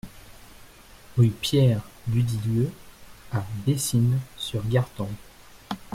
Rue 1.15 1.29
Pierre 1.29 1.81
Duditlieu 2.07 2.71
à 3.31 3.45
Bessines-sur-Gartempe 3.67 5.13